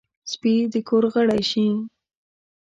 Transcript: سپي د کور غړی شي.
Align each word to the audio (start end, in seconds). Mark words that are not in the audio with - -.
سپي 0.31 0.53
د 0.73 0.75
کور 0.87 1.03
غړی 1.13 1.41
شي. 1.51 1.67